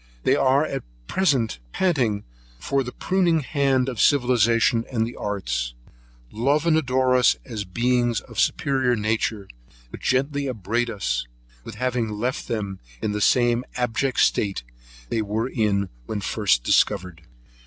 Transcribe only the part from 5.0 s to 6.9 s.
the arts; love and